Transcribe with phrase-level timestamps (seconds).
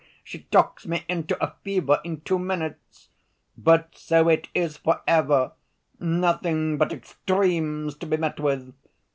[0.23, 3.09] she talks me into a fever in two minutes.
[3.55, 5.51] But so it is for ever!
[5.99, 8.73] nothing but extremes to be met with!